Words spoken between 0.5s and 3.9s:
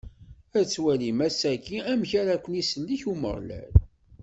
Ad twalim ass-agi, amek ara ken-isellek Umeɣlal.